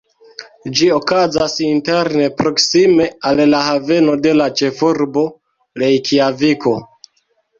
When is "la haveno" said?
3.51-4.15